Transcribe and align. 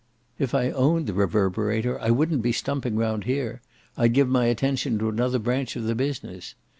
If 0.39 0.55
I 0.55 0.71
owned 0.71 1.05
the 1.05 1.13
Reverberator 1.13 1.99
I 1.99 2.09
wouldn't 2.09 2.41
be 2.41 2.51
stumping 2.51 2.95
round 2.95 3.25
here; 3.25 3.61
I'd 3.95 4.13
give 4.13 4.27
my 4.27 4.45
attention 4.45 4.97
to 4.97 5.09
another 5.09 5.37
branch 5.37 5.75
of 5.75 5.83
the 5.83 5.93
business. 5.93 6.55